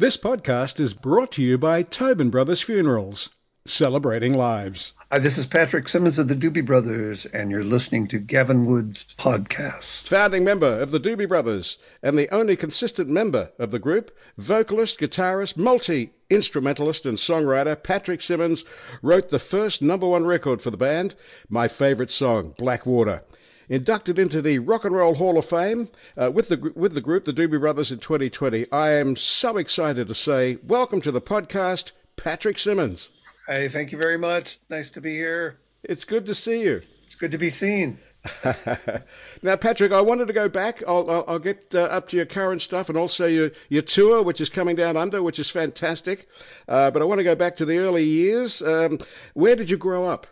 [0.00, 3.28] This podcast is brought to you by Tobin Brothers Funerals,
[3.66, 4.94] celebrating lives.
[5.12, 9.14] Hi, this is Patrick Simmons of the Doobie Brothers, and you're listening to Gavin Wood's
[9.18, 10.08] podcast.
[10.08, 14.98] Founding member of the Doobie Brothers and the only consistent member of the group, vocalist,
[14.98, 18.64] guitarist, multi instrumentalist, and songwriter Patrick Simmons
[19.02, 21.14] wrote the first number one record for the band,
[21.50, 23.22] my favorite song, Blackwater
[23.70, 25.88] inducted into the Rock and Roll Hall of Fame
[26.18, 28.66] uh, with the with the group, the Doobie Brothers, in 2020.
[28.70, 33.12] I am so excited to say, welcome to the podcast, Patrick Simmons.
[33.46, 34.58] Hey, thank you very much.
[34.68, 35.56] Nice to be here.
[35.84, 36.82] It's good to see you.
[37.04, 37.98] It's good to be seen.
[39.42, 40.82] now, Patrick, I wanted to go back.
[40.86, 44.22] I'll, I'll, I'll get uh, up to your current stuff and also your, your tour,
[44.22, 46.26] which is coming down under, which is fantastic.
[46.68, 48.60] Uh, but I want to go back to the early years.
[48.60, 48.98] Um,
[49.32, 50.26] where did you grow up?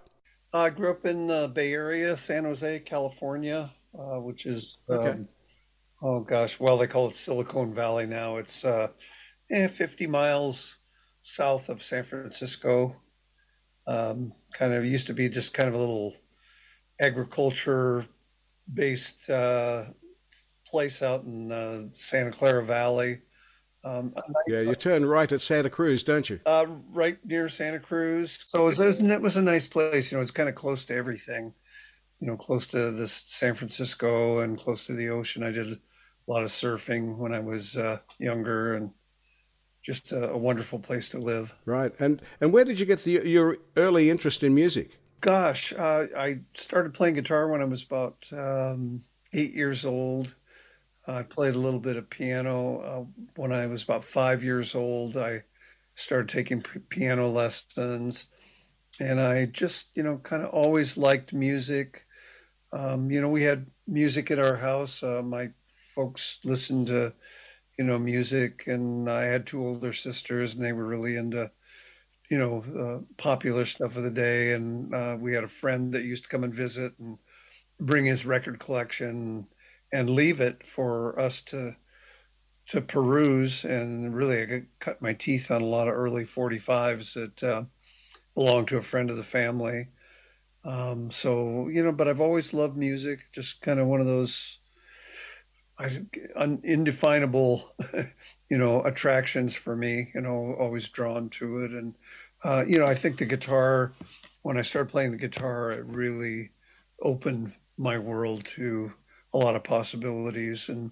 [0.52, 5.10] I grew up in the Bay Area, San Jose, California, uh, which is, okay.
[5.10, 5.28] um,
[6.02, 8.38] oh gosh, well, they call it Silicon Valley now.
[8.38, 8.88] It's uh,
[9.50, 10.78] eh, 50 miles
[11.20, 12.96] south of San Francisco.
[13.86, 16.14] Um, kind of used to be just kind of a little
[17.00, 18.04] agriculture
[18.74, 19.84] based uh,
[20.70, 23.18] place out in uh, Santa Clara Valley.
[23.84, 24.12] Um,
[24.46, 26.40] yeah, you turn right at Santa Cruz, don't you?
[26.44, 28.44] Uh, right near Santa Cruz.
[28.46, 30.10] So it was, it was a nice place.
[30.10, 31.52] You know, it's kind of close to everything.
[32.20, 35.44] You know, close to this San Francisco and close to the ocean.
[35.44, 35.76] I did a
[36.26, 38.90] lot of surfing when I was uh, younger, and
[39.82, 41.54] just a, a, wonderful place to live.
[41.64, 41.92] Right.
[42.00, 44.98] And and where did you get the, your early interest in music?
[45.20, 49.00] Gosh, uh, I started playing guitar when I was about um,
[49.32, 50.34] eight years old
[51.08, 53.04] I played a little bit of piano uh,
[53.36, 55.16] when I was about five years old.
[55.16, 55.42] I
[55.94, 58.26] started taking p- piano lessons,
[59.00, 62.02] and I just, you know, kind of always liked music.
[62.72, 65.02] Um, you know, we had music at our house.
[65.02, 65.48] Uh, my
[65.94, 67.12] folks listened to,
[67.78, 71.50] you know, music, and I had two older sisters, and they were really into,
[72.30, 74.52] you know, uh, popular stuff of the day.
[74.52, 77.18] And uh, we had a friend that used to come and visit and
[77.80, 79.46] bring his record collection
[79.92, 81.74] and leave it for us to
[82.68, 83.64] to peruse.
[83.64, 87.62] And really, I cut my teeth on a lot of early 45s that uh,
[88.34, 89.88] belonged to a friend of the family.
[90.64, 93.20] Um, so you know, but I've always loved music.
[93.32, 94.58] Just kind of one of those
[96.64, 97.72] indefinable,
[98.50, 100.10] you know, attractions for me.
[100.14, 101.94] You know, always drawn to it, and
[102.44, 103.92] uh, you know, I think the guitar.
[104.42, 106.50] When I started playing the guitar, it really
[107.02, 108.92] opened my world to
[109.32, 110.68] a lot of possibilities.
[110.68, 110.90] And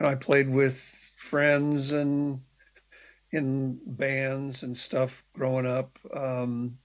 [0.00, 0.78] you know, I played with
[1.16, 2.40] friends and
[3.32, 6.76] in bands and stuff growing up, um,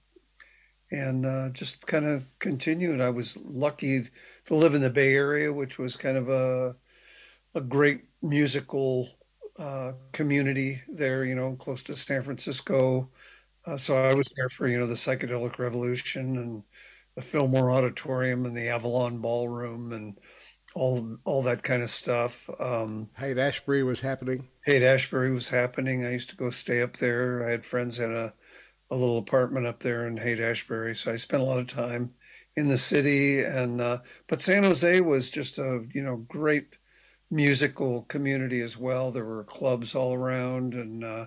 [0.91, 2.99] and uh, just kind of continued.
[2.99, 4.01] I was lucky
[4.45, 6.75] to live in the Bay Area, which was kind of a
[7.55, 9.09] a great musical
[9.59, 11.23] uh, community there.
[11.23, 13.07] You know, close to San Francisco.
[13.65, 16.63] Uh, so I was there for you know the psychedelic revolution and
[17.15, 20.15] the Fillmore Auditorium and the Avalon Ballroom and
[20.75, 22.49] all all that kind of stuff.
[22.59, 24.47] Um, Haight Ashbury was happening.
[24.65, 26.05] Haight Ashbury was happening.
[26.05, 27.45] I used to go stay up there.
[27.45, 28.33] I had friends in a
[28.91, 32.11] a little apartment up there in Haight Ashbury, so I spent a lot of time
[32.55, 33.41] in the city.
[33.41, 36.65] And uh, but San Jose was just a you know great
[37.31, 39.11] musical community as well.
[39.11, 41.25] There were clubs all around, and uh,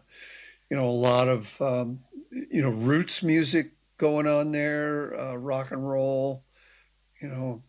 [0.70, 1.98] you know a lot of um,
[2.30, 6.42] you know roots music going on there, uh, rock and roll.
[7.20, 7.62] You know,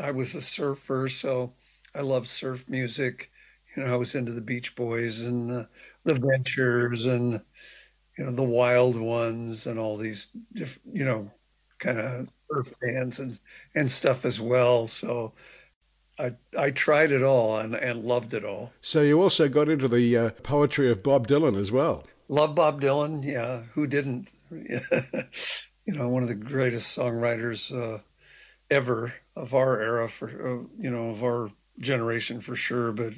[0.00, 1.52] I was a surfer, so
[1.94, 3.30] I loved surf music.
[3.74, 5.68] You know, I was into the Beach Boys and the,
[6.04, 7.40] the Ventures and
[8.18, 11.30] you know the Wild Ones and all these different, you know,
[11.78, 13.38] kind of surf bands and
[13.74, 14.86] and stuff as well.
[14.86, 15.32] So
[16.18, 18.72] I I tried it all and and loved it all.
[18.80, 22.04] So you also got into the uh, poetry of Bob Dylan as well.
[22.28, 23.62] Love Bob Dylan, yeah.
[23.74, 24.30] Who didn't?
[24.50, 27.98] you know, one of the greatest songwriters uh,
[28.70, 33.12] ever of our era for uh, you know of our generation for sure but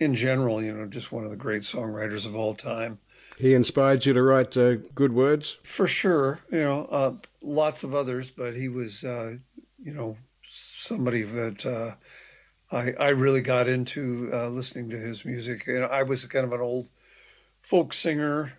[0.00, 2.98] in general you know just one of the great songwriters of all time.
[3.38, 5.58] He inspired you to write uh, good words?
[5.62, 9.36] For sure you know uh, lots of others but he was uh,
[9.78, 10.16] you know
[10.48, 11.94] somebody that uh,
[12.76, 15.66] I, I really got into uh, listening to his music.
[15.66, 16.88] You know, I was kind of an old
[17.62, 18.52] folk singer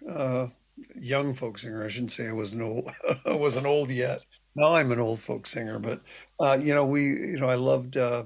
[0.95, 2.89] young folk singer I shouldn't say I wasn't old
[3.25, 4.23] I wasn't old yet
[4.55, 5.99] now I'm an old folk singer, but
[6.39, 8.23] uh, you know, we, you know, I loved uh,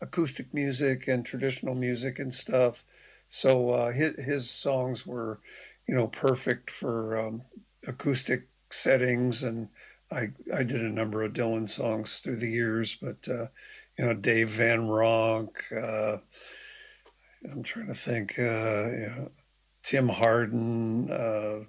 [0.00, 2.82] acoustic music and traditional music and stuff.
[3.28, 5.38] So uh, his, his songs were,
[5.86, 7.42] you know, perfect for um,
[7.86, 9.42] acoustic settings.
[9.42, 9.68] And
[10.10, 13.46] I, I did a number of Dylan songs through the years, but, uh,
[13.98, 16.18] you know, Dave Van Ronk, uh,
[17.52, 19.28] I'm trying to think, uh, you know,
[19.82, 21.64] Tim Hardin, uh,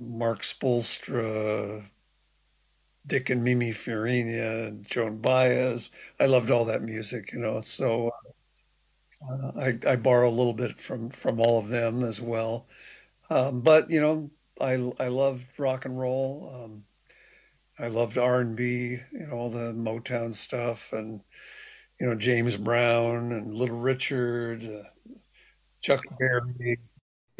[0.00, 1.84] Mark Spoelstra,
[3.06, 5.90] Dick and Mimi Farina, Joan Baez.
[6.18, 7.60] I loved all that music, you know.
[7.60, 8.10] So
[9.30, 12.66] uh, I, I borrow a little bit from from all of them as well.
[13.30, 14.30] Um, but you know,
[14.60, 16.50] I I loved rock and roll.
[16.54, 16.84] Um,
[17.78, 21.20] I loved R and B, you know, all the Motown stuff, and
[22.00, 24.84] you know James Brown and Little Richard, uh,
[25.82, 26.78] Chuck Berry.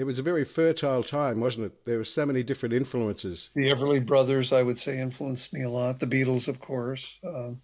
[0.00, 1.85] It was a very fertile time, wasn't it?
[1.85, 3.50] There were so many different influences.
[3.55, 5.99] The Everly Brothers, I would say, influenced me a lot.
[5.99, 7.19] The Beatles, of course.
[7.23, 7.61] Um,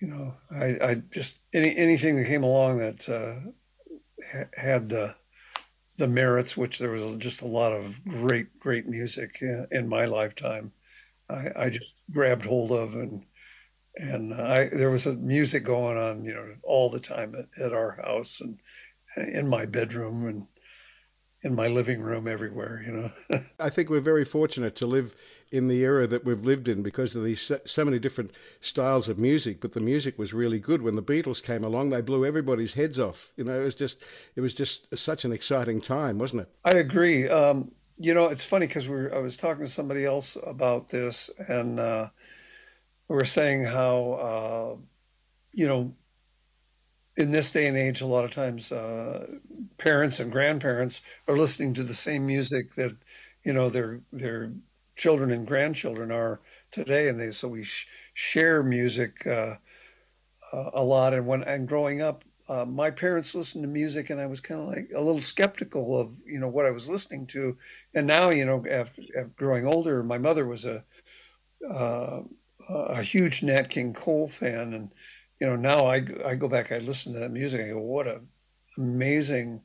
[0.00, 3.50] you know, I, I just any anything that came along that uh,
[4.32, 5.12] ha- had the
[5.98, 10.04] the merits, which there was just a lot of great, great music in, in my
[10.04, 10.70] lifetime.
[11.28, 13.24] I, I, just grabbed hold of and
[13.96, 17.72] and I there was a music going on, you know, all the time at, at
[17.72, 18.56] our house and
[19.34, 20.46] in my bedroom and
[21.44, 23.38] in my living room everywhere, you know.
[23.60, 25.14] I think we're very fortunate to live
[25.52, 28.30] in the era that we've lived in because of these so many different
[28.62, 29.60] styles of music.
[29.60, 31.90] But the music was really good when the Beatles came along.
[31.90, 33.30] They blew everybody's heads off.
[33.36, 34.02] You know, it was just
[34.34, 36.48] it was just such an exciting time, wasn't it?
[36.64, 37.28] I agree.
[37.28, 41.28] Um, you know, it's funny because we I was talking to somebody else about this,
[41.46, 42.08] and uh,
[43.08, 44.76] we were saying how uh,
[45.52, 45.92] you know
[47.16, 49.26] in this day and age, a lot of times uh,
[49.78, 52.96] parents and grandparents are listening to the same music that
[53.44, 54.52] you know their their
[54.96, 56.40] children and grandchildren are
[56.70, 59.54] today, and they so we sh- share music uh,
[60.52, 61.14] uh, a lot.
[61.14, 64.60] And when and growing up, uh, my parents listened to music, and I was kind
[64.60, 67.56] of like a little skeptical of you know what I was listening to.
[67.94, 70.82] And now, you know, after, after growing older, my mother was a
[71.68, 72.20] uh,
[72.68, 74.90] a huge Nat King Cole fan, and
[75.40, 78.06] you know, now I, I go back, I listen to that music, I go, what
[78.06, 78.20] a
[78.78, 79.62] amazing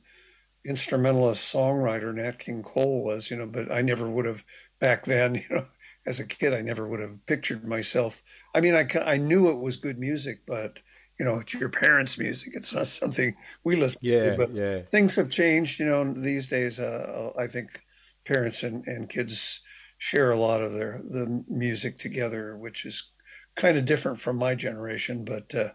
[0.64, 4.44] instrumentalist songwriter Nat King Cole was, you know, but I never would have
[4.80, 5.64] back then, you know,
[6.06, 8.22] as a kid, I never would have pictured myself.
[8.54, 10.80] I mean, I, I knew it was good music, but
[11.18, 12.54] you know, it's your parents' music.
[12.54, 14.36] It's not something we listen yeah, to.
[14.38, 14.80] But yeah.
[14.80, 16.80] things have changed, you know, these days.
[16.80, 17.78] Uh, I think
[18.24, 19.60] parents and, and kids
[19.98, 23.10] share a lot of their the music together, which is
[23.54, 25.68] kind of different from my generation, but uh,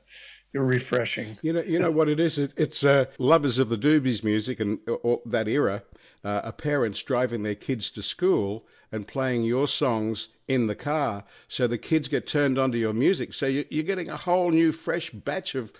[0.63, 1.37] refreshing.
[1.41, 2.37] You know, you know what it is.
[2.37, 5.83] It, it's uh, lovers of the Doobies music and or, that era.
[6.23, 11.23] Uh, are parents driving their kids to school and playing your songs in the car,
[11.47, 13.31] so the kids get turned onto your music.
[13.31, 15.71] So you, are getting a whole new, fresh batch of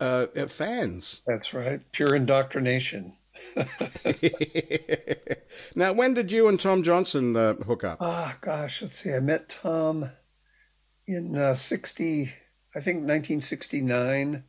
[0.00, 1.22] uh, fans.
[1.26, 3.14] That's right, pure indoctrination.
[5.74, 7.98] now, when did you and Tom Johnston uh, hook up?
[8.00, 9.12] Ah, oh, gosh, let's see.
[9.12, 10.10] I met Tom
[11.06, 12.32] in uh, 60,
[12.76, 14.42] I think 1969,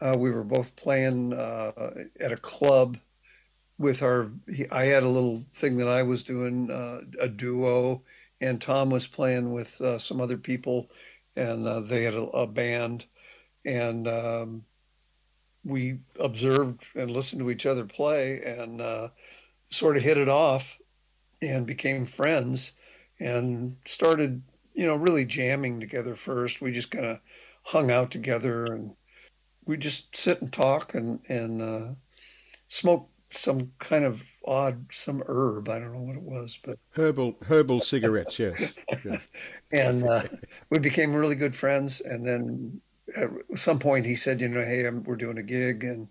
[0.00, 1.72] uh, we were both playing uh,
[2.20, 2.98] at a club
[3.78, 4.30] with our,
[4.70, 8.02] I had a little thing that I was doing, uh, a duo,
[8.40, 10.88] and Tom was playing with uh, some other people,
[11.36, 13.06] and uh, they had a, a band.
[13.64, 14.62] And um,
[15.64, 19.10] we observed and listened to each other play and
[19.70, 20.78] sort of hit it off
[21.40, 22.72] and became friends
[23.18, 24.42] and started
[24.74, 26.60] you know, really jamming together first.
[26.60, 27.20] We just kind of
[27.64, 28.94] hung out together and
[29.66, 31.94] we just sit and talk and and uh,
[32.68, 35.68] smoke some kind of odd some herb.
[35.68, 38.38] I don't know what it was, but herbal herbal cigarettes.
[38.38, 38.74] Yes.
[39.04, 39.28] yes.
[39.72, 40.22] and uh,
[40.70, 42.00] we became really good friends.
[42.00, 42.80] And then
[43.16, 46.08] at some point, he said, "You know, hey, I'm, we're doing a gig and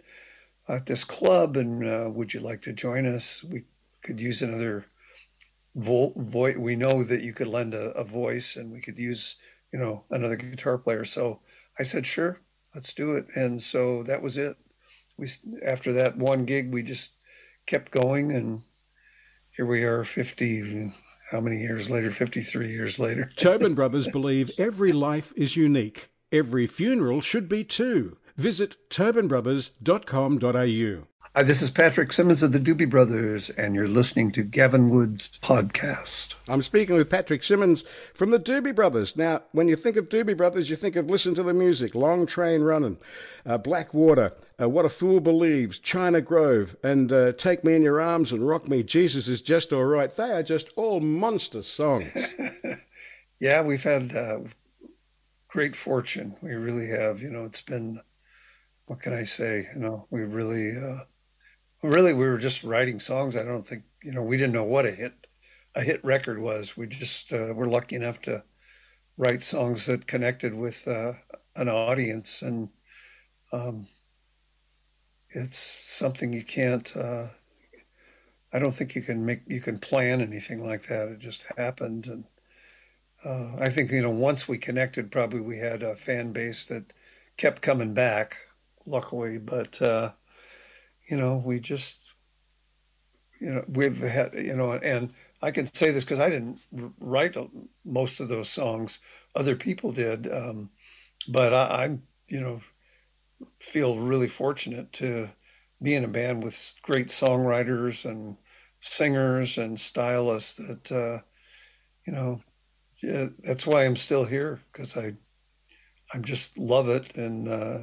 [0.67, 3.43] at this club, and uh, would you like to join us?
[3.43, 3.63] We
[4.01, 4.85] could use another
[5.75, 9.37] vo- vo- we know that you could lend a, a voice and we could use
[9.71, 11.39] you know another guitar player so
[11.79, 12.39] i said sure
[12.73, 13.25] let's do it.
[13.35, 14.55] And so that was it.
[15.17, 15.27] We
[15.65, 17.13] after that one gig we just
[17.65, 18.61] kept going and
[19.55, 20.91] here we are 50
[21.31, 22.11] how many years later?
[22.11, 23.31] 53 years later.
[23.35, 26.09] Tobin brothers believe every life is unique.
[26.31, 32.87] Every funeral should be too visit tobinbrothers.com.au Hi, this is Patrick Simmons of the Doobie
[32.87, 36.35] Brothers, and you're listening to Gavin Wood's podcast.
[36.47, 39.17] I'm speaking with Patrick Simmons from the Doobie Brothers.
[39.17, 42.27] Now, when you think of Doobie Brothers, you think of Listen to the Music, Long
[42.27, 42.99] Train Running,
[43.47, 47.99] uh, Blackwater, uh, What a Fool Believes, China Grove, and uh, Take Me in Your
[47.99, 50.11] Arms and Rock Me, Jesus is Just All Right.
[50.11, 52.15] They are just all monster songs.
[53.39, 54.41] yeah, we've had uh,
[55.47, 56.35] great fortune.
[56.43, 57.23] We really have.
[57.23, 57.99] You know, it's been,
[58.85, 59.65] what can I say?
[59.73, 61.05] You know, we really uh,
[61.83, 63.35] really we were just writing songs.
[63.35, 65.13] I don't think you know we didn't know what a hit
[65.75, 66.77] a hit record was.
[66.77, 68.43] We just uh, were lucky enough to
[69.17, 71.13] write songs that connected with uh,
[71.55, 72.69] an audience, and
[73.51, 73.85] um,
[75.31, 76.95] it's something you can't.
[76.95, 77.27] Uh,
[78.53, 81.09] I don't think you can make you can plan anything like that.
[81.09, 82.23] It just happened, and
[83.25, 86.93] uh, I think you know once we connected, probably we had a fan base that
[87.37, 88.37] kept coming back.
[88.85, 90.11] Luckily, but uh,
[91.09, 91.99] you know we just
[93.39, 95.09] you know we've had you know and
[95.41, 96.59] I can say this because I didn't
[97.01, 97.35] write
[97.83, 98.99] most of those songs.
[99.35, 100.69] Other people did, um,
[101.27, 102.61] but I, I'm you know
[103.59, 105.27] feel really fortunate to
[105.81, 108.37] be in a band with great songwriters and
[108.79, 111.19] singers and stylists that uh,
[112.07, 112.41] you know
[113.01, 115.11] yeah, that's why I'm still here because I
[116.13, 117.79] I just love it and uh,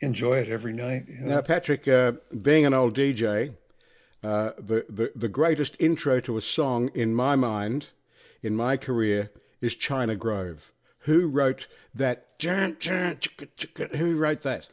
[0.00, 1.04] enjoy it every night.
[1.08, 1.36] You know?
[1.36, 2.12] Now, Patrick, uh,
[2.42, 3.54] being an old DJ,
[4.22, 7.88] uh, the, the the greatest intro to a song in my mind,
[8.42, 10.72] in my career, is China Grove.
[11.00, 12.32] Who wrote that?
[13.96, 14.68] Who wrote that?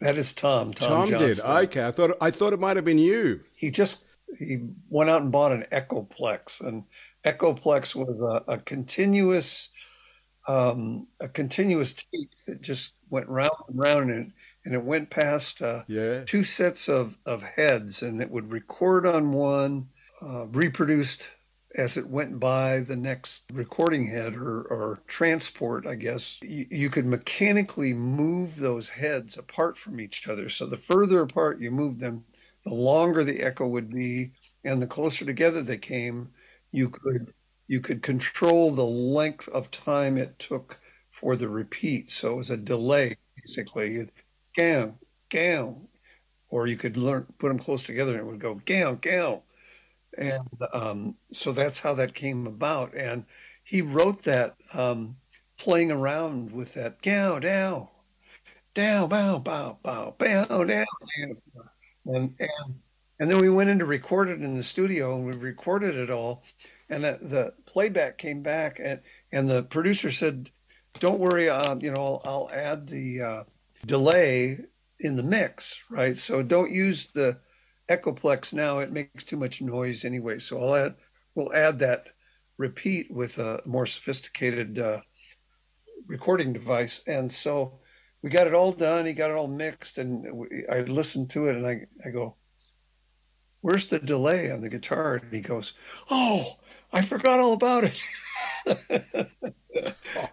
[0.00, 0.72] That is Tom.
[0.72, 1.40] Tom, Tom did.
[1.40, 3.40] Okay, I thought I thought it might have been you.
[3.56, 4.04] He just
[4.38, 6.84] he went out and bought an Echoplex, and
[7.26, 9.68] Echoplex was a, a continuous
[10.46, 14.32] um, a continuous tape that just went round and round, and,
[14.64, 16.24] and it went past uh, yeah.
[16.24, 19.86] two sets of, of heads, and it would record on one,
[20.22, 21.30] uh, reproduced
[21.76, 26.90] as it went by the next recording head or, or transport, I guess, you, you,
[26.90, 30.48] could mechanically move those heads apart from each other.
[30.48, 32.24] So the further apart you moved them,
[32.64, 34.32] the longer the echo would be,
[34.64, 36.28] and the closer together they came,
[36.72, 37.32] you could
[37.70, 40.76] you could control the length of time it took
[41.12, 42.10] for the repeat.
[42.10, 43.92] So it was a delay, basically.
[43.92, 44.10] You'd,
[44.58, 44.96] gown,
[45.30, 45.86] gown,
[46.50, 49.40] or you could learn put them close together and it would go gown, gown
[50.18, 52.92] and um, so that's how that came about.
[52.94, 53.24] And
[53.62, 55.14] he wrote that um,
[55.56, 57.86] playing around with that down, down,
[58.74, 60.86] down, bow, bow, bow, bow, down, down.
[62.06, 62.74] And, and,
[63.20, 66.10] and then we went in to record it in the studio and we recorded it
[66.10, 66.42] all.
[66.90, 69.00] And the, the playback came back and,
[69.32, 70.50] and the producer said,
[70.98, 73.44] don't worry, uh, you know, I'll, I'll add the uh,
[73.86, 74.58] delay
[74.98, 76.16] in the mix, right?
[76.16, 77.38] So don't use the
[77.88, 80.38] Echoplex now, it makes too much noise anyway.
[80.38, 80.94] So I'll add,
[81.34, 82.04] we'll add that
[82.58, 85.00] repeat with a more sophisticated uh,
[86.06, 87.00] recording device.
[87.06, 87.72] And so
[88.22, 89.06] we got it all done.
[89.06, 92.36] He got it all mixed, and we, I listened to it, and I, I go,
[93.62, 95.72] "Where's the delay on the guitar?" And he goes,
[96.10, 96.58] "Oh,
[96.92, 98.02] I forgot all about it."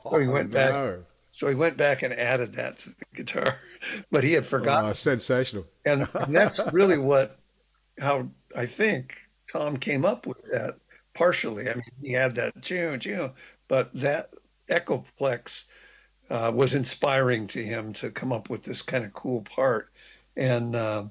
[0.03, 0.71] so he went oh, back.
[0.71, 0.99] No.
[1.31, 3.59] So he went back and added that to the guitar,
[4.11, 4.89] but he had forgotten.
[4.89, 5.65] Oh, sensational!
[5.85, 7.37] And, and that's really what
[7.99, 9.17] how I think
[9.51, 10.75] Tom came up with that
[11.13, 11.69] partially.
[11.69, 13.31] I mean, he had that choo choo,
[13.67, 14.29] but that
[14.69, 15.65] Echoplex
[16.29, 19.87] uh, was inspiring to him to come up with this kind of cool part.
[20.35, 21.05] And uh,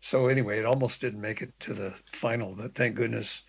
[0.00, 3.42] so, anyway, it almost didn't make it to the final, but thank goodness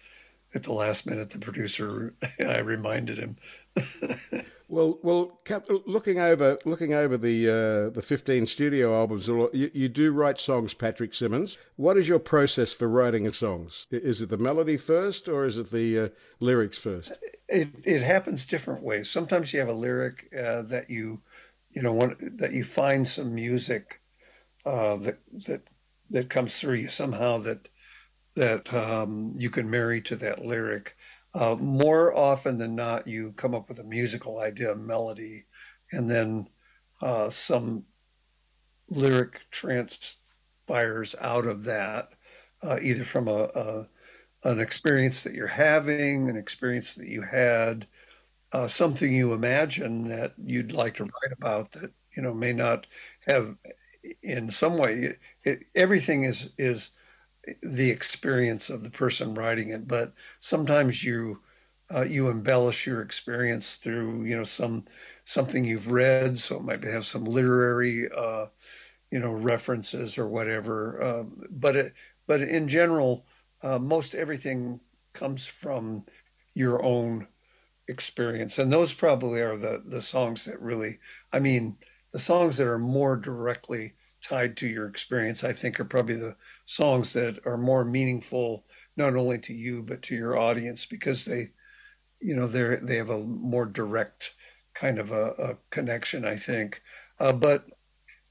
[0.54, 2.14] at the last minute the producer
[2.46, 3.38] I reminded him
[4.70, 5.40] well, well,
[5.86, 10.74] looking over looking over the uh, the fifteen studio albums, you, you, do write songs,
[10.74, 11.58] Patrick Simmons.
[11.78, 13.88] What is your process for writing songs?
[13.90, 16.10] Is it the melody first, or is it the uh,
[16.42, 17.14] lyrics first?
[17.48, 19.10] It it happens different ways.
[19.10, 21.22] Sometimes you have a lyric uh, that you
[21.72, 24.02] you know want, that you find some music
[24.66, 25.18] uh, that
[25.48, 25.62] that
[26.10, 27.70] that comes through you somehow that
[28.36, 30.96] that um, you can marry to that lyric
[31.34, 35.46] uh, more often than not, you come up with a musical idea, a melody,
[35.92, 36.46] and then
[37.02, 37.86] uh, some
[38.90, 42.10] lyric transpires out of that,
[42.64, 43.88] uh, either from a, a,
[44.44, 47.88] an experience that you're having, an experience that you had,
[48.52, 52.86] uh, something you imagine that you'd like to write about that you know may not
[53.26, 53.56] have
[54.24, 55.14] in some way.
[55.46, 56.90] It, everything is is
[57.64, 61.40] the experience of the person writing it, but sometimes you
[61.94, 64.86] uh, you embellish your experience through you know some
[65.26, 68.46] something you've read, so it might have some literary uh,
[69.12, 71.02] you know references or whatever.
[71.02, 71.94] Uh, but it,
[72.28, 73.26] but in general,
[73.64, 74.80] uh, most everything
[75.14, 76.04] comes from
[76.54, 77.28] your own
[77.88, 80.98] experience, and those probably are the the songs that really,
[81.34, 81.78] I mean,
[82.14, 86.36] the songs that are more directly tied to your experience, I think, are probably the
[86.72, 88.64] songs that are more meaningful
[88.96, 91.50] not only to you but to your audience because they,
[92.22, 94.32] you know, they they have a more direct
[94.74, 96.82] kind of a, a connection, I think.
[97.20, 97.66] Uh, but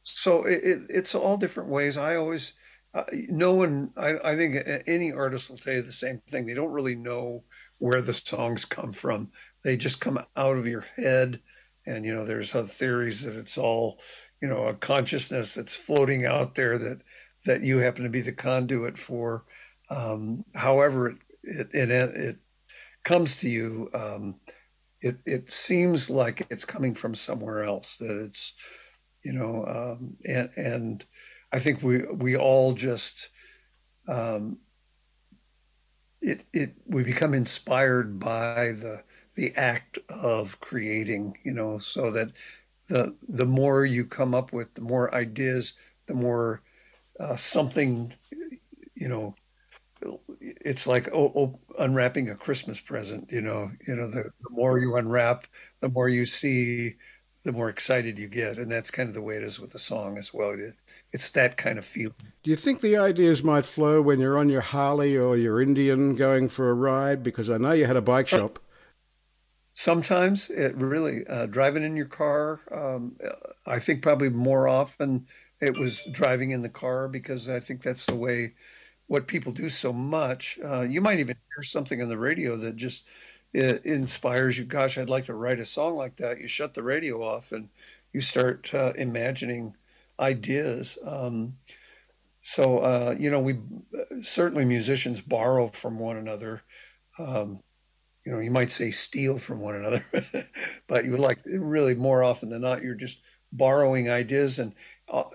[0.04, 1.96] so it, it's all different ways.
[1.98, 2.52] I always,
[2.94, 4.56] uh, no one, I, I think
[4.86, 6.46] any artist will tell you the same thing.
[6.46, 7.42] They don't really know
[7.78, 9.28] where the songs come from.
[9.64, 11.40] They just come out of your head.
[11.86, 13.98] And, you know, there's theories that it's all
[14.40, 17.02] you know a consciousness that's floating out there that
[17.46, 19.44] that you happen to be the conduit for.
[19.88, 21.08] Um, however,
[21.42, 22.36] it, it, it it
[23.04, 23.90] comes to you.
[23.94, 24.34] Um,
[25.00, 27.96] it it seems like it's coming from somewhere else.
[27.96, 28.54] That it's
[29.24, 31.04] you know, um, and and
[31.52, 33.28] I think we we all just
[34.06, 34.58] um,
[36.20, 39.02] it it we become inspired by the
[39.36, 41.34] the act of creating.
[41.42, 42.30] You know, so that
[42.88, 45.74] the the more you come up with, the more ideas,
[46.06, 46.60] the more
[47.20, 48.12] uh, something
[48.94, 49.34] you know
[50.40, 53.30] it's like oh, oh, unwrapping a Christmas present.
[53.30, 55.44] You know, you know the, the more you unwrap,
[55.80, 56.92] the more you see,
[57.44, 59.78] the more excited you get, and that's kind of the way it is with the
[59.78, 60.50] song as well.
[60.50, 60.74] It,
[61.12, 62.14] it's that kind of feeling.
[62.42, 66.14] Do you think the ideas might flow when you're on your Harley or your Indian
[66.14, 67.22] going for a ride?
[67.22, 68.58] Because I know you had a bike shop.
[69.74, 72.60] Sometimes it really uh, driving in your car.
[72.70, 73.16] Um,
[73.66, 75.26] I think probably more often
[75.60, 78.54] it was driving in the car because I think that's the way
[79.08, 80.58] what people do so much.
[80.64, 83.08] Uh, you might even hear something on the radio that just
[83.52, 84.64] it inspires you.
[84.64, 86.40] Gosh, I'd like to write a song like that.
[86.40, 87.68] You shut the radio off and
[88.12, 89.74] you start uh, imagining
[90.20, 90.98] ideas.
[91.04, 91.54] Um,
[92.42, 93.56] so uh, you know, we
[94.22, 96.62] certainly musicians borrow from one another.
[97.18, 97.60] Um,
[98.26, 100.04] you know, you might say steal from one another,
[100.88, 103.20] but you like really more often than not, you're just
[103.52, 104.74] borrowing ideas and uh,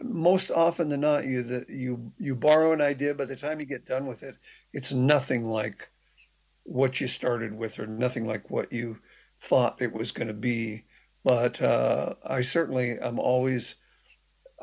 [0.02, 3.14] most often than not, you the, you you borrow an idea.
[3.14, 4.36] By the time you get done with it,
[4.74, 5.88] it's nothing like
[6.64, 8.98] what you started with, or nothing like what you
[9.42, 10.84] thought it was going to be.
[11.24, 13.76] But uh, I certainly am always.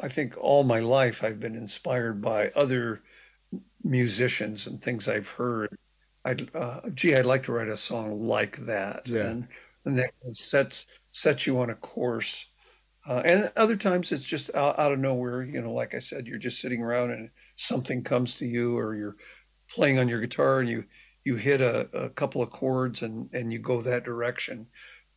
[0.03, 3.03] I think all my life I've been inspired by other
[3.85, 5.77] musicians and things I've heard.
[6.25, 9.31] I'd uh, gee, I'd like to write a song like that, yeah.
[9.31, 9.49] and
[9.85, 12.47] and that sets sets you on a course
[13.07, 15.43] uh, and other times it's just out, out, of nowhere.
[15.43, 18.95] You know, like I said, you're just sitting around and something comes to you, or
[18.95, 19.17] you're
[19.75, 20.85] playing on your guitar and you
[21.25, 24.67] you hit a, a couple of chords and and you go that direction.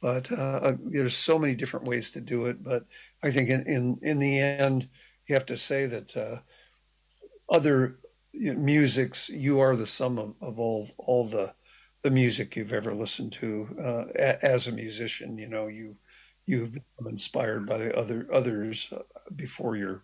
[0.02, 2.64] But uh, uh, there's so many different ways to do it.
[2.64, 2.84] But
[3.24, 4.88] I think in in, in the end,
[5.28, 6.38] you have to say that uh,
[7.50, 7.98] other
[8.34, 11.54] musics, you are the sum of, of all all the
[12.02, 14.06] the music you've ever listened to uh,
[14.44, 15.38] as a musician.
[15.38, 15.96] You know, you
[16.46, 19.00] you've become inspired by other others uh,
[19.36, 20.02] before you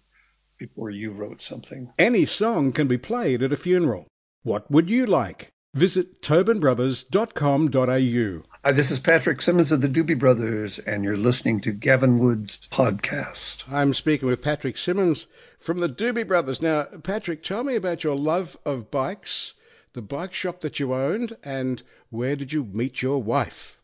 [0.60, 1.92] before you wrote something.
[1.98, 4.08] Any song can be played at a funeral.
[4.44, 5.50] What would you like?
[5.74, 8.44] Visit tobinbrothers.com.au.
[8.64, 12.68] Hi, this is Patrick Simmons of the Doobie Brothers, and you're listening to Gavin Wood's
[12.68, 13.64] podcast.
[13.72, 15.28] I'm speaking with Patrick Simmons
[15.58, 16.62] from the Doobie Brothers.
[16.62, 19.56] Now, Patrick, tell me about your love of bikes,
[19.94, 23.81] the bike shop that you owned, and where did you meet your wife?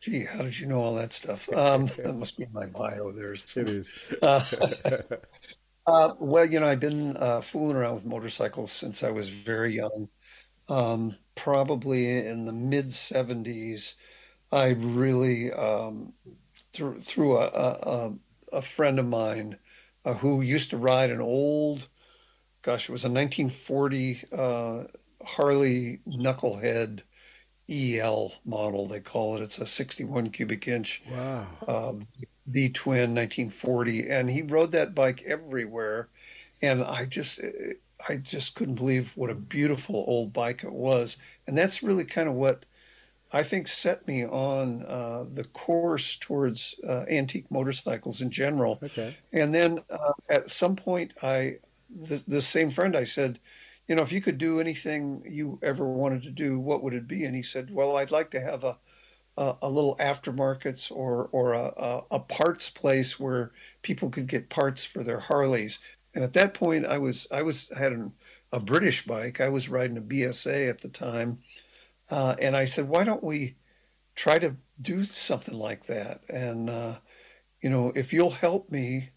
[0.00, 1.48] Gee, how did you know all that stuff?
[1.54, 3.10] Um, that must be my bio.
[3.12, 3.94] There's it is.
[4.22, 4.44] uh,
[5.86, 9.74] uh, well, you know, I've been uh, fooling around with motorcycles since I was very
[9.74, 10.08] young.
[10.68, 13.96] Um, probably in the mid '70s,
[14.52, 16.12] I really um,
[16.72, 18.14] through through a, a,
[18.54, 19.58] a friend of mine
[20.04, 21.88] uh, who used to ride an old,
[22.62, 24.84] gosh, it was a 1940 uh,
[25.24, 27.02] Harley Knucklehead
[27.68, 29.42] EL model, they call it.
[29.42, 31.46] It's a 61 cubic inch wow.
[31.66, 32.06] um,
[32.46, 36.08] V twin 1940, and he rode that bike everywhere.
[36.62, 37.40] And I just,
[38.08, 41.18] I just couldn't believe what a beautiful old bike it was.
[41.46, 42.64] And that's really kind of what
[43.32, 48.78] I think set me on uh, the course towards uh, antique motorcycles in general.
[48.82, 49.14] Okay.
[49.32, 51.56] And then uh, at some point, I,
[51.90, 53.38] the, the same friend, I said,
[53.88, 57.08] you know, if you could do anything you ever wanted to do, what would it
[57.08, 57.24] be?
[57.24, 58.76] And he said, well, I'd like to have a
[59.38, 64.84] a, a little aftermarkets or or a, a, parts place where people could get parts
[64.84, 65.78] for their Harleys.
[66.14, 68.12] And at that point, I was I was I had an,
[68.52, 69.40] a British bike.
[69.40, 71.38] I was riding a BSA at the time,
[72.10, 73.54] uh, and I said, why don't we
[74.16, 76.20] try to do something like that?
[76.28, 76.96] And uh,
[77.62, 79.10] you know, if you'll help me,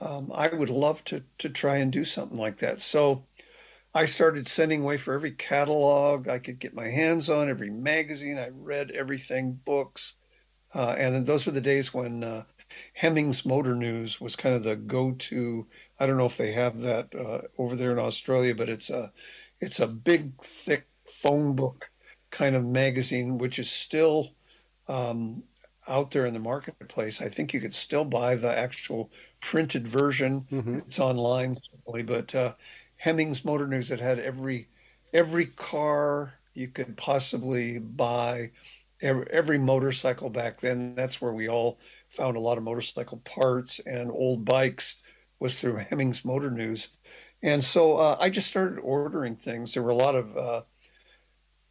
[0.00, 2.80] um, I would love to to try and do something like that.
[2.80, 3.24] So
[3.94, 8.38] I started sending away for every catalog I could get my hands on, every magazine.
[8.38, 10.14] I read everything, books.
[10.74, 12.42] Uh, and then those were the days when uh,
[12.94, 15.64] Hemmings Motor News was kind of the go-to.
[16.00, 19.12] I don't know if they have that uh, over there in Australia, but it's a
[19.60, 21.88] it's a big, thick phone book
[22.32, 24.28] kind of magazine, which is still
[24.88, 25.44] um,
[25.86, 27.22] out there in the marketplace.
[27.22, 30.44] I think you could still buy the actual printed version.
[30.50, 30.78] Mm-hmm.
[30.78, 32.52] It's online, but uh,
[33.04, 34.64] Hemmings Motor News that had every
[35.12, 38.48] every car you could possibly buy,
[39.02, 40.94] every, every motorcycle back then.
[40.94, 41.76] That's where we all
[42.08, 45.04] found a lot of motorcycle parts and old bikes
[45.38, 46.96] was through Hemmings Motor News.
[47.42, 49.74] And so uh, I just started ordering things.
[49.74, 50.60] There were a lot of uh,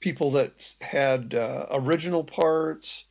[0.02, 3.06] people that had uh, original parts,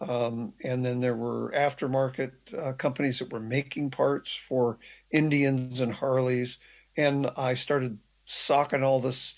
[0.00, 4.78] um, and then there were aftermarket uh, companies that were making parts for
[5.12, 6.58] Indians and Harleys.
[6.96, 9.36] And I started socking all this,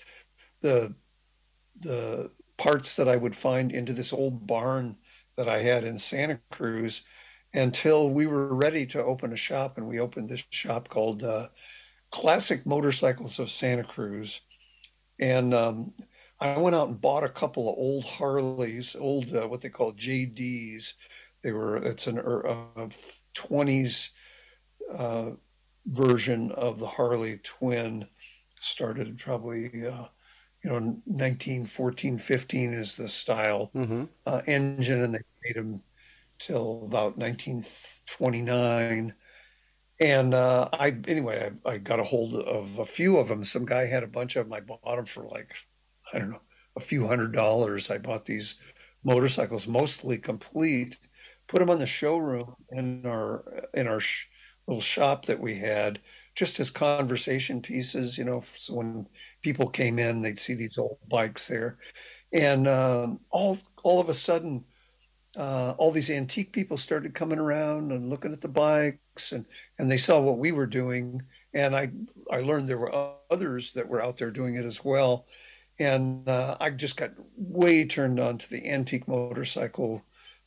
[0.62, 0.94] the
[1.82, 4.96] the parts that I would find into this old barn
[5.36, 7.02] that I had in Santa Cruz
[7.52, 9.76] until we were ready to open a shop.
[9.76, 11.48] And we opened this shop called uh,
[12.10, 14.40] Classic Motorcycles of Santa Cruz.
[15.20, 15.92] And um,
[16.40, 19.92] I went out and bought a couple of old Harleys, old uh, what they call
[19.92, 20.92] JDs.
[21.42, 22.88] They were it's an uh,
[23.34, 24.10] 20s
[24.96, 25.30] uh,
[25.86, 28.06] version of the Harley Twin.
[28.60, 30.06] Started probably uh,
[30.62, 34.04] you know 1914, 15 is the style mm-hmm.
[34.26, 35.82] Uh, engine, and they made them
[36.38, 39.12] till about 1929
[40.00, 43.44] and uh, I anyway, I, I, got a hold of a few of them.
[43.44, 44.52] Some guy had a bunch of them.
[44.52, 45.54] I bought them for like
[46.12, 46.40] I don't know
[46.76, 47.90] a few hundred dollars.
[47.90, 48.56] I bought these
[49.04, 50.96] motorcycles, mostly complete,
[51.46, 53.44] put them on the showroom in our
[53.74, 54.26] in our sh-
[54.66, 55.98] little shop that we had,
[56.35, 58.18] just as conversation pieces.
[58.18, 59.07] You know, so when
[59.42, 61.77] people came in, they'd see these old bikes there,
[62.33, 64.64] and um, all all of a sudden
[65.37, 69.44] uh, all these antique people started coming around and looking at the bikes and,
[69.79, 71.20] and they saw what we were doing.
[71.55, 71.90] And I,
[72.31, 75.24] I learned there were others that were out there doing it as well.
[75.81, 80.05] And uh, I just got way turned on to the antique motorcycle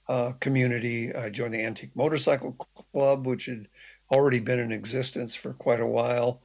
[0.07, 1.13] uh, community.
[1.13, 2.53] I joined the Antique Motorcycle
[2.93, 3.67] Club, which had
[4.11, 6.41] already been in existence for quite a while.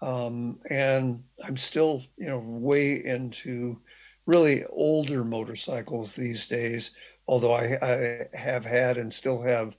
[0.00, 3.78] Um, and I'm still, you know, way into
[4.26, 6.96] really older motorcycles these days
[7.28, 9.76] although I, I have had and still have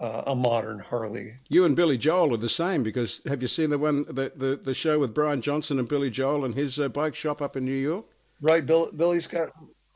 [0.00, 1.34] uh, a modern Harley.
[1.48, 4.60] You and Billy Joel are the same because have you seen the one the the,
[4.62, 7.64] the show with Brian Johnson and Billy Joel and his uh, bike shop up in
[7.64, 8.04] New York?
[8.40, 9.48] Right, Bill, Billy's got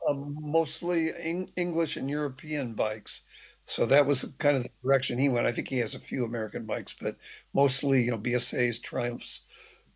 [0.07, 1.11] uh, mostly
[1.57, 3.21] English and European bikes.
[3.69, 5.47] So that was kind of the direction he went.
[5.47, 7.15] I think he has a few American bikes, but
[7.53, 9.41] mostly, you know, BSA's, Triumphs,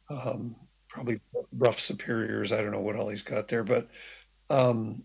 [0.10, 0.56] um,
[0.90, 1.20] probably
[1.54, 2.52] Brough Superiors.
[2.52, 3.90] I don't know what all he's got there, but
[4.50, 5.04] um,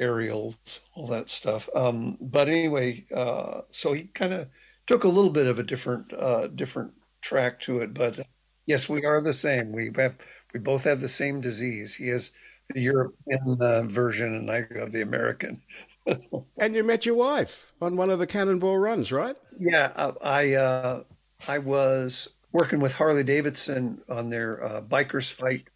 [0.00, 1.68] Ariels, all that stuff.
[1.74, 4.48] Um, but anyway, uh, so he kind of
[4.86, 7.94] took a little bit of a different uh, different track to it.
[7.94, 8.20] But
[8.66, 9.72] yes, we are the same.
[9.72, 10.18] We have
[10.54, 11.94] we both have the same disease.
[11.94, 12.32] He has
[12.74, 15.62] the European uh, version, and I have the American.
[16.58, 19.36] and you met your wife on one of the Cannonball runs, right?
[19.58, 21.02] Yeah, uh, I uh,
[21.48, 25.68] I was working with Harley Davidson on their uh, bikers fight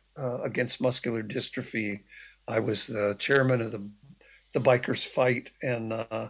[0.44, 1.96] against muscular dystrophy.
[2.48, 3.90] I was the chairman of the
[4.54, 6.28] the bikers fight, and uh,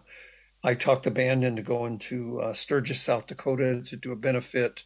[0.65, 4.83] I talked the band into going to uh, Sturgis, South Dakota, to do a benefit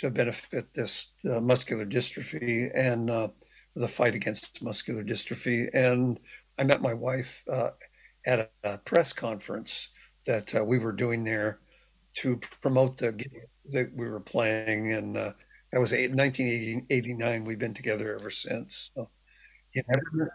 [0.00, 3.28] to benefit this uh, muscular dystrophy and uh,
[3.76, 5.68] the fight against muscular dystrophy.
[5.72, 6.18] And
[6.58, 7.70] I met my wife uh,
[8.26, 9.88] at a, press conference
[10.26, 11.58] that uh, we were doing there
[12.14, 13.40] to promote the game
[13.72, 17.44] that we were playing, and that was 1989.
[17.44, 18.90] We've been together ever since.
[18.94, 19.08] So,
[19.74, 20.32] you never,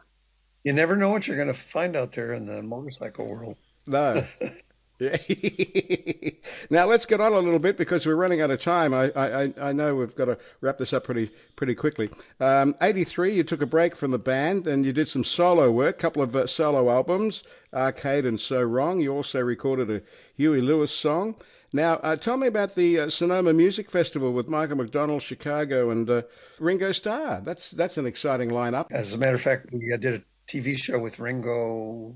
[0.63, 3.57] you never know what you're going to find out there in the motorcycle world.
[3.85, 4.21] No.
[6.71, 8.95] now let's get on a little bit because we're running out of time.
[8.95, 12.09] I, I, I know we've got to wrap this up pretty pretty quickly.
[12.39, 15.95] Um, 83, you took a break from the band and you did some solo work,
[15.95, 18.99] a couple of uh, solo albums, Arcade and So Wrong.
[18.99, 20.01] You also recorded a
[20.35, 21.35] Huey Lewis song.
[21.73, 26.09] Now, uh, tell me about the uh, Sonoma Music Festival with Michael McDonald, Chicago, and
[26.09, 26.21] uh,
[26.59, 27.41] Ringo Starr.
[27.41, 28.87] That's that's an exciting lineup.
[28.89, 32.15] As a matter of fact, we uh, did a TV show with Ringo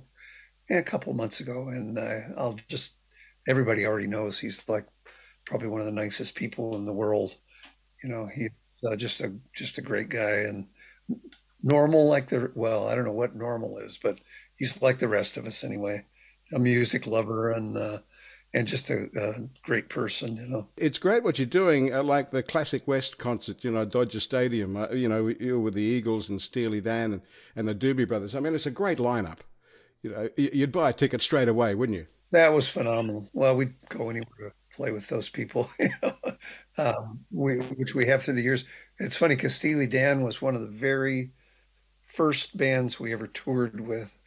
[0.78, 2.94] a couple months ago, and uh, I'll just
[3.48, 4.86] everybody already knows he's like
[5.46, 7.36] probably one of the nicest people in the world.
[8.04, 8.52] You know, he's
[8.88, 10.66] uh, just a just a great guy and
[11.64, 14.20] normal like the well, I don't know what normal is, but
[14.58, 16.02] he's like the rest of us anyway.
[16.54, 18.00] A music lover and uh,
[18.54, 20.68] and just a, a, great person, you know.
[20.76, 24.76] It's great what you're doing, uh, like the Classic West concert, you know, Dodger Stadium,
[24.76, 27.22] uh, you know, with the Eagles and Steely Dan and,
[27.56, 28.36] and the Doobie Brothers.
[28.36, 29.38] I mean, it's a great lineup.
[30.04, 32.06] You know, you'd buy a ticket straight away, wouldn't you?
[32.32, 33.30] That was phenomenal.
[33.34, 36.14] Well, we'd go anywhere to play with those people, you know,
[36.78, 38.66] um, we, which we have through the years.
[39.00, 41.30] It's funny because Steely Dan was one of the very
[42.08, 44.18] first bands we ever toured with.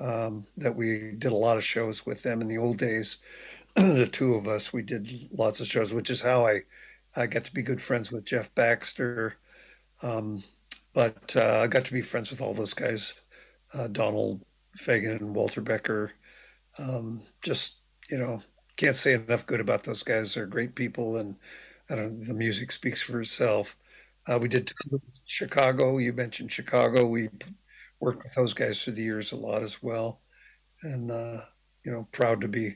[0.00, 3.18] Um, that we did a lot of shows with them in the old days
[3.76, 6.62] the two of us, we did lots of shows, which is how I,
[7.14, 9.36] I got to be good friends with Jeff Baxter.
[10.02, 10.42] Um,
[10.92, 13.14] but uh, I got to be friends with all those guys,
[13.72, 14.40] uh, Donald
[14.78, 16.12] Fagen and Walter Becker.
[16.78, 17.76] Um, just,
[18.10, 18.42] you know,
[18.76, 20.34] can't say enough good about those guys.
[20.34, 21.36] They're great people, and
[21.90, 22.26] I don't.
[22.26, 23.76] The music speaks for itself.
[24.26, 24.70] Uh, we did
[25.26, 25.98] Chicago.
[25.98, 27.06] You mentioned Chicago.
[27.06, 27.28] We
[28.00, 30.20] worked with those guys through the years a lot as well,
[30.82, 31.40] and uh,
[31.84, 32.74] you know, proud to be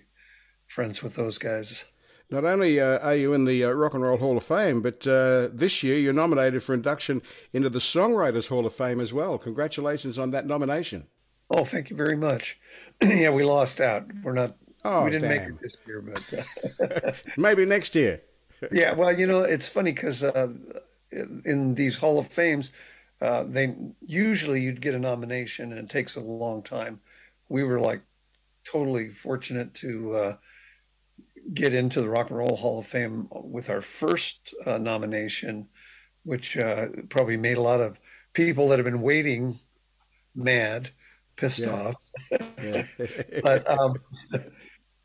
[0.68, 1.85] friends with those guys.
[2.30, 5.07] Not only uh, are you in the uh, Rock and Roll Hall of Fame, but
[5.07, 9.38] uh, this year you're nominated for induction into the Songwriters Hall of Fame as well.
[9.38, 11.07] Congratulations on that nomination.
[11.50, 12.59] Oh, thank you very much.
[13.02, 14.04] yeah, we lost out.
[14.22, 14.52] We're not.
[14.85, 15.38] Oh, we didn't damn.
[15.38, 16.35] make it this year, but
[16.80, 18.20] uh, maybe next year.
[18.72, 20.52] yeah, well, you know, it's funny because uh,
[21.44, 22.72] in these Hall of Fames,
[23.20, 23.74] uh, they
[24.07, 27.00] usually you'd get a nomination and it takes a long time.
[27.48, 28.02] We were like
[28.70, 30.37] totally fortunate to uh,
[31.52, 35.68] get into the Rock and Roll Hall of Fame with our first uh, nomination,
[36.24, 37.98] which uh, probably made a lot of
[38.33, 39.59] people that have been waiting
[40.35, 40.90] mad,
[41.37, 41.73] pissed Yeah.
[41.73, 41.94] off.
[42.62, 42.83] Yeah.
[43.42, 43.94] but um,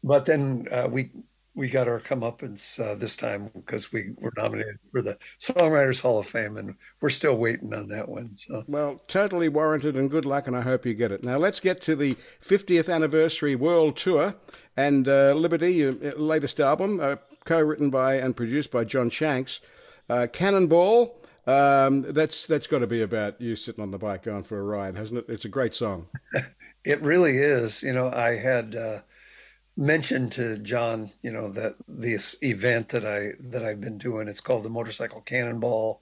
[0.04, 1.10] but then uh, we
[1.56, 6.20] we got our comeuppance uh, this time because we were nominated for the Songwriters Hall
[6.20, 8.30] of Fame, and we're still waiting on that one.
[8.32, 11.24] So Well, totally warranted and good luck, and I hope you get it.
[11.24, 14.36] Now, let's get to the 50th anniversary world tour
[14.78, 19.60] and uh, Liberty, your latest album, uh, co written by and produced by John Shanks.
[20.10, 21.19] Uh, Cannonball,
[21.50, 24.64] um, that's that's got to be about you sitting on the bike going for a
[24.64, 25.34] ride, hasn't it?
[25.34, 26.08] It's a great song.
[26.86, 27.82] it really is.
[27.82, 29.00] You know, I had uh,
[29.76, 34.28] mentioned to John, you know, that this event that I that I've been doing.
[34.28, 36.02] It's called the Motorcycle Cannonball.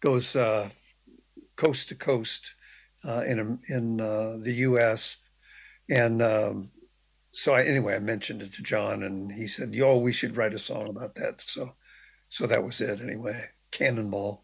[0.00, 0.68] Goes uh,
[1.56, 2.52] coast to coast
[3.02, 5.16] uh, in in uh, the U.S.
[5.88, 6.70] and um,
[7.30, 10.54] so I anyway I mentioned it to John, and he said, "Yo, we should write
[10.54, 11.70] a song about that." So
[12.28, 13.00] so that was it.
[13.00, 14.42] Anyway, Cannonball.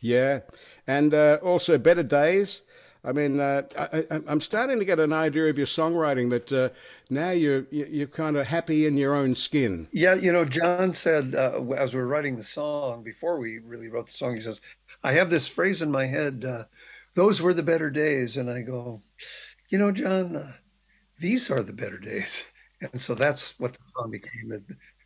[0.00, 0.40] Yeah,
[0.86, 2.62] and uh, also Better Days.
[3.04, 6.68] I mean, uh, I, I'm starting to get an idea of your songwriting that uh,
[7.10, 9.88] now you're you- you're kind of happy in your own skin.
[9.92, 13.88] Yeah, you know, John said uh, as we were writing the song before we really
[13.88, 14.60] wrote the song, he says,
[15.02, 16.44] "I have this phrase in my head.
[16.44, 16.64] Uh,
[17.14, 19.00] Those were the better days," and I go,
[19.70, 20.52] "You know, John, uh,
[21.20, 24.48] these are the better days." And so that's what the song became.
[24.50, 24.64] That,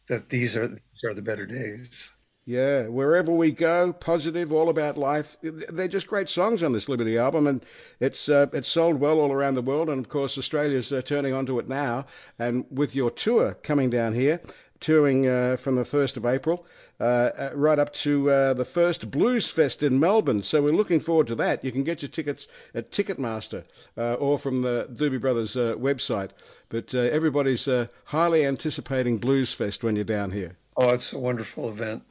[0.08, 2.12] that these are these are the better days.
[2.44, 5.36] Yeah, wherever we go, positive, all about life.
[5.42, 7.64] They're just great songs on this Liberty album, and
[8.00, 9.88] it's uh, it's sold well all around the world.
[9.88, 12.04] And of course, Australia's uh, turning onto it now.
[12.40, 14.40] And with your tour coming down here,
[14.80, 16.66] touring uh, from the first of April
[16.98, 20.42] uh, uh, right up to uh, the first Blues Fest in Melbourne.
[20.42, 21.64] So we're looking forward to that.
[21.64, 23.64] You can get your tickets at Ticketmaster
[23.96, 26.30] or from the Doobie Brothers website.
[26.70, 27.68] But everybody's
[28.06, 30.56] highly anticipating Blues Fest when you're down here.
[30.76, 32.02] Oh, it's a wonderful event.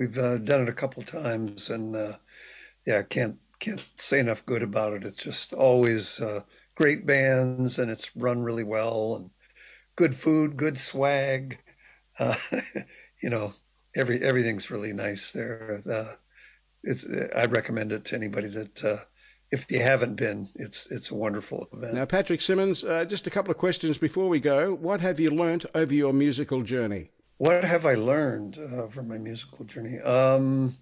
[0.00, 2.14] We've uh, done it a couple times, and uh,
[2.86, 5.04] yeah, can't can't say enough good about it.
[5.04, 6.40] It's just always uh,
[6.74, 9.30] great bands, and it's run really well, and
[9.96, 11.58] good food, good swag.
[12.18, 12.34] Uh,
[13.22, 13.52] you know,
[13.94, 15.82] every everything's really nice there.
[15.86, 16.14] Uh,
[16.82, 18.96] it's I'd recommend it to anybody that uh,
[19.50, 21.92] if you haven't been, it's it's a wonderful event.
[21.92, 24.72] Now, Patrick Simmons, uh, just a couple of questions before we go.
[24.72, 27.10] What have you learnt over your musical journey?
[27.40, 29.98] What have I learned uh, from my musical journey?
[29.98, 30.76] Um,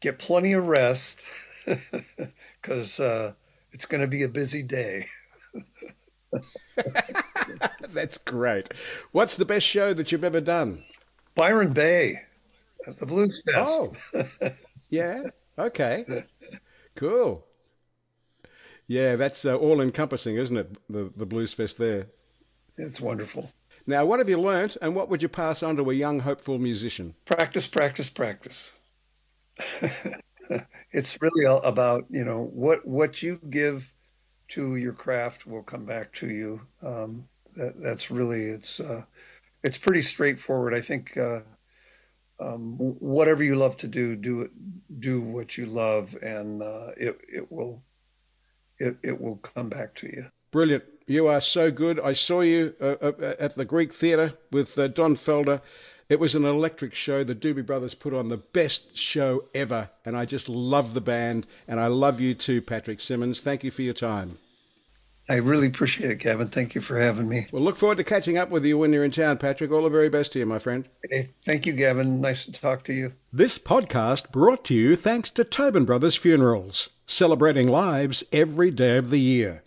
[0.00, 1.26] get plenty of rest
[2.62, 3.34] because uh,
[3.70, 5.04] it's going to be a busy day.
[7.90, 8.72] That's great.
[9.12, 10.82] What's the best show that you've ever done?
[11.34, 12.14] Byron Bay
[12.88, 13.94] at the Blues Fest.
[14.14, 14.48] Oh,
[14.88, 15.22] yeah.
[15.58, 16.24] Okay.
[16.94, 17.44] Cool.
[18.86, 20.78] Yeah, that's uh, all encompassing, isn't it?
[20.88, 22.06] The, the Blues Fest there.
[22.78, 23.52] It's wonderful.
[23.86, 26.58] Now, what have you learnt and what would you pass on to a young, hopeful
[26.58, 27.14] musician?
[27.24, 28.72] Practice, practice, practice.
[30.92, 33.90] it's really all about you know what what you give
[34.48, 36.60] to your craft will come back to you.
[36.82, 39.02] Um, that, that's really it's uh,
[39.62, 40.74] it's pretty straightforward.
[40.74, 41.40] I think uh,
[42.40, 44.50] um, whatever you love to do, do it,
[45.00, 47.82] do what you love, and uh, it it will
[48.78, 50.24] it, it will come back to you.
[50.50, 50.84] Brilliant.
[51.08, 52.00] You are so good.
[52.00, 55.60] I saw you uh, uh, at the Greek Theatre with uh, Don Felder.
[56.08, 57.22] It was an electric show.
[57.22, 61.46] The Doobie Brothers put on the best show ever, and I just love the band,
[61.68, 63.40] and I love you too, Patrick Simmons.
[63.40, 64.38] Thank you for your time.
[65.28, 66.48] I really appreciate it, Gavin.
[66.48, 67.46] Thank you for having me.
[67.52, 69.70] We'll look forward to catching up with you when you're in town, Patrick.
[69.70, 70.88] All the very best to you, my friend.
[71.08, 72.20] Hey, thank you, Gavin.
[72.20, 73.12] Nice to talk to you.
[73.32, 79.10] This podcast brought to you thanks to Tobin Brothers Funerals, celebrating lives every day of
[79.10, 79.62] the year.